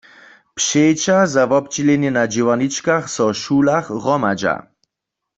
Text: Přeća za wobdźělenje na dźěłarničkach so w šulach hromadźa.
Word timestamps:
Přeća 0.59 1.17
za 1.33 1.43
wobdźělenje 1.51 2.11
na 2.17 2.23
dźěłarničkach 2.33 3.05
so 3.15 3.25
w 3.31 3.35
šulach 3.41 3.87
hromadźa. 4.01 4.55